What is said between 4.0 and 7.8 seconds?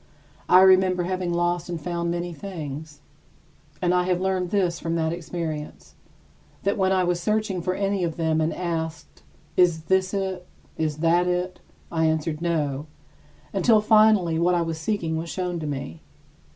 have learned this from that experience: that when I was searching for